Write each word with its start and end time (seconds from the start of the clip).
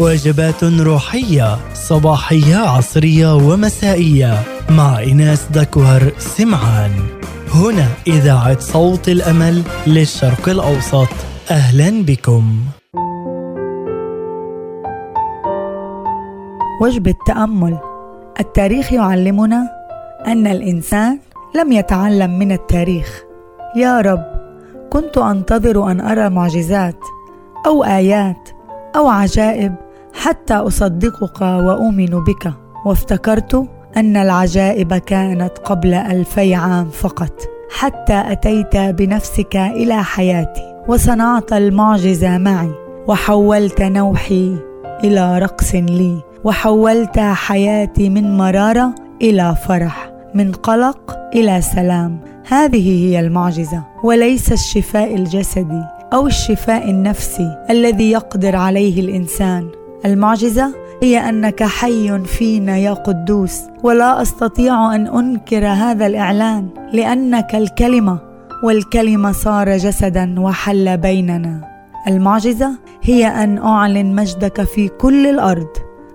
وجبات 0.00 0.64
روحية 0.64 1.56
صباحية 1.74 2.56
عصرية 2.56 3.34
ومسائية. 3.34 4.42
مع 4.70 5.02
إناس 5.02 5.46
دكوهر 5.50 6.12
سمعان. 6.18 6.90
هنا 7.54 7.86
إذاعة 8.06 8.60
صوت 8.60 9.08
الأمل 9.08 9.62
للشرق 9.86 10.48
الأوسط. 10.48 11.08
أهلا 11.50 12.02
بكم. 12.02 12.60
وجبة 16.82 17.14
تأمل 17.26 17.78
التاريخ 18.40 18.92
يعلمنا 18.92 19.68
أن 20.26 20.46
الإنسان 20.46 21.18
لم 21.54 21.72
يتعلم 21.72 22.38
من 22.38 22.52
التاريخ. 22.52 23.22
يا 23.76 24.00
رب 24.00 24.24
كنت 24.90 25.18
أنتظر 25.18 25.90
أن 25.90 26.00
أرى 26.00 26.28
معجزات 26.28 26.98
أو 27.66 27.84
آيات 27.84 28.48
أو 28.96 29.08
عجائب 29.08 29.74
حتى 30.20 30.54
أصدقك 30.54 31.40
وأؤمن 31.40 32.06
بك. 32.06 32.52
وافتكرت 32.86 33.66
أن 33.96 34.16
العجائب 34.16 34.94
كانت 34.94 35.58
قبل 35.64 35.94
ألفي 35.94 36.54
عام 36.54 36.88
فقط. 36.88 37.32
حتى 37.70 38.22
أتيت 38.26 38.76
بنفسك 38.76 39.56
إلى 39.56 40.04
حياتي 40.04 40.82
وصنعت 40.88 41.52
المعجزة 41.52 42.38
معي. 42.38 42.70
وحولت 43.08 43.82
نوحي 43.82 44.56
إلى 45.04 45.38
رقص 45.38 45.74
لي. 45.74 46.22
وحولت 46.44 47.18
حياتي 47.18 48.08
من 48.08 48.36
مرارة 48.36 48.94
إلى 49.22 49.56
فرح. 49.68 50.12
من 50.34 50.52
قلق 50.52 51.18
إلى 51.34 51.60
سلام. 51.60 52.20
هذه 52.48 53.06
هي 53.06 53.20
المعجزة. 53.20 53.82
وليس 54.04 54.52
الشفاء 54.52 55.14
الجسدي 55.14 55.82
أو 56.12 56.26
الشفاء 56.26 56.90
النفسي 56.90 57.56
الذي 57.70 58.10
يقدر 58.10 58.56
عليه 58.56 59.00
الإنسان. 59.00 59.79
المعجزة 60.04 60.74
هي 61.02 61.28
أنك 61.28 61.62
حي 61.62 62.18
فينا 62.24 62.76
يا 62.76 62.92
قدوس 62.92 63.60
ولا 63.82 64.22
أستطيع 64.22 64.94
أن 64.94 65.06
أنكر 65.06 65.66
هذا 65.66 66.06
الإعلان 66.06 66.68
لأنك 66.92 67.54
الكلمة 67.54 68.18
والكلمة 68.64 69.32
صار 69.32 69.76
جسدا 69.76 70.40
وحل 70.40 70.96
بيننا. 70.98 71.60
المعجزة 72.08 72.70
هي 73.02 73.26
أن 73.26 73.58
أعلن 73.58 74.14
مجدك 74.14 74.62
في 74.62 74.88
كل 74.88 75.26
الأرض 75.26 75.68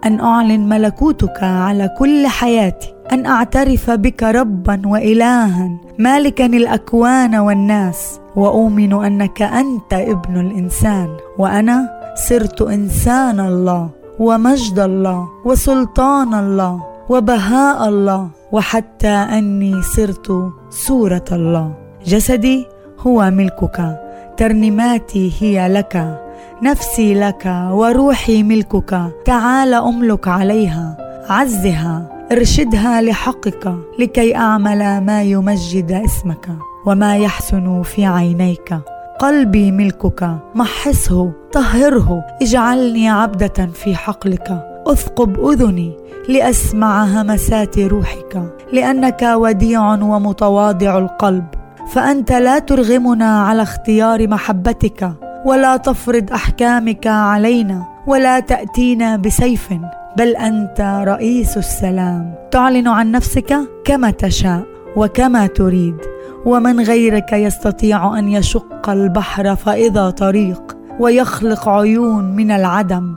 أن 0.05 0.19
أعلن 0.19 0.69
ملكوتك 0.69 1.43
على 1.43 1.89
كل 1.97 2.27
حياتي 2.27 2.93
أن 3.11 3.25
أعترف 3.25 3.91
بك 3.91 4.23
ربا 4.23 4.81
والها 4.85 5.69
مالكا 5.99 6.45
الأكوان 6.45 7.35
والناس 7.35 8.19
وأؤمن 8.35 8.93
أنك 9.05 9.41
أنت 9.41 9.93
ابن 9.93 10.39
الإنسان 10.39 11.07
وأنا 11.37 11.94
صرت 12.15 12.61
إنسان 12.61 13.39
الله 13.39 13.89
ومجد 14.19 14.79
الله 14.79 15.27
وسلطان 15.45 16.33
الله 16.33 16.83
وبهاء 17.09 17.89
الله 17.89 18.29
وحتى 18.51 19.07
أني 19.07 19.81
صرت 19.81 20.31
صوره 20.69 21.25
الله. 21.31 21.73
جسدي 22.05 22.67
هو 22.99 23.31
ملكك 23.31 23.99
ترنيماتي 24.37 25.33
هي 25.39 25.67
لك 25.67 26.19
نفسي 26.63 27.13
لك 27.13 27.67
وروحي 27.71 28.43
ملكك 28.43 29.11
تعال 29.25 29.73
أملك 29.73 30.27
عليها 30.27 30.97
عزها 31.29 32.27
ارشدها 32.31 33.01
لحقك 33.01 33.75
لكي 33.99 34.35
أعمل 34.35 35.01
ما 35.05 35.23
يمجد 35.23 35.91
اسمك 35.91 36.49
وما 36.85 37.17
يحسن 37.17 37.81
في 37.81 38.05
عينيك. 38.05 38.94
قلبي 39.19 39.71
ملكك 39.71 40.37
محصه 40.55 41.31
طهره 41.53 42.25
اجعلني 42.41 43.09
عبدة 43.09 43.69
في 43.73 43.95
حقلك. 43.95 44.65
اثقب 44.87 45.39
أذني 45.49 45.97
لأسمع 46.29 47.03
همسات 47.03 47.79
روحك 47.79 48.43
لأنك 48.73 49.21
وديع 49.35 49.93
ومتواضع 49.93 50.97
القلب. 50.97 51.45
فأنت 51.91 52.31
لا 52.31 52.59
ترغمنا 52.59 53.41
على 53.41 53.61
اختيار 53.61 54.27
محبتك 54.27 55.11
ولا 55.45 55.77
تفرض 55.77 56.31
أحكامك 56.31 57.07
علينا 57.07 57.83
ولا 58.07 58.39
تأتينا 58.39 59.17
بسيف. 59.17 59.73
بل 60.17 60.35
أنت 60.35 61.03
رئيس 61.07 61.57
السلام 61.57 62.35
تعلن 62.51 62.87
عن 62.87 63.11
نفسك 63.11 63.57
كما 63.85 64.11
تشاء 64.11 64.63
وكما 64.95 65.47
تريد. 65.47 65.97
ومن 66.45 66.79
غيرك 66.79 67.33
يستطيع 67.33 68.19
أن 68.19 68.29
يشق 68.29 68.89
البحر 68.89 69.55
فإذا 69.55 70.09
طريق 70.09 70.77
ويخلق 70.99 71.69
عيون 71.69 72.35
من 72.35 72.51
العدم 72.51 73.15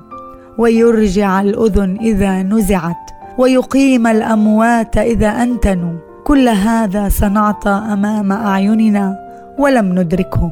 ويرجع 0.59 1.41
الأذن 1.41 1.99
إذا 2.01 2.43
نزعت 2.43 2.97
ويقيم 3.39 4.07
الأموات 4.07 4.97
إذا 4.97 5.29
أنتنوا. 5.29 5.99
كل 6.25 6.49
هذا 6.49 7.09
صنعت 7.09 7.67
أمام 7.67 8.33
أعيننا 8.33 9.19
ولم 9.59 9.99
ندركه. 9.99 10.51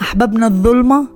أحببنا 0.00 0.46
الظلمه 0.46 1.06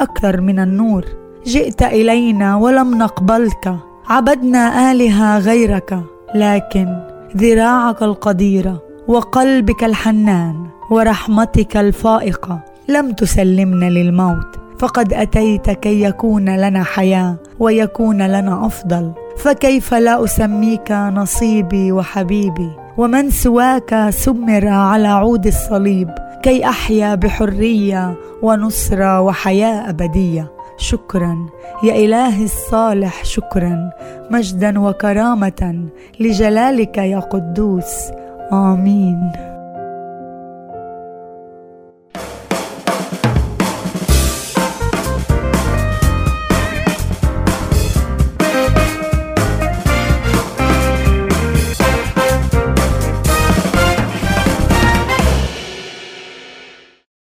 أكثر 0.00 0.40
من 0.40 0.58
النور. 0.58 1.04
جئت 1.46 1.82
إلينا 1.82 2.56
ولم 2.56 2.98
نقبلك. 2.98 3.76
عبدنا 4.08 4.92
آلهة 4.92 5.38
غيرك 5.38 6.00
لكن 6.34 6.96
ذراعك 7.36 8.02
القديره 8.02 8.82
وقلبك 9.08 9.84
الحنان 9.84 10.66
ورحمتك 10.90 11.76
الفائقة 11.76 12.60
لم 12.88 13.12
تسلمنا 13.12 13.90
للموت 13.90 14.56
فقد 14.78 15.12
أتيت 15.12 15.70
كي 15.70 16.02
يكون 16.02 16.56
لنا 16.56 16.82
حياة 16.82 17.36
ويكون 17.58 18.22
لنا 18.22 18.66
أفضل. 18.66 19.12
فكيف 19.36 19.94
لا 19.94 20.24
أسميك 20.24 20.92
نصيبي 20.92 21.92
وحبيبي؟ 21.92 22.70
ومن 22.96 23.30
سواك 23.30 24.10
سمر 24.10 24.68
على 24.68 25.08
عود 25.08 25.46
الصليب. 25.46 26.10
كي 26.42 26.64
أحيا 26.64 27.14
بحرية 27.14 28.14
ونصره 28.42 29.20
وحياة 29.20 29.90
أبدية. 29.90 30.52
شكرا 30.76 31.46
يا 31.84 31.94
إلهي 31.94 32.44
الصالح 32.44 33.24
شكرا 33.24 33.90
مجدا 34.30 34.80
وكرامه 34.80 35.88
لجلالك 36.20 36.98
يا 36.98 37.18
قدوس. 37.18 38.21
Amen. 38.52 39.51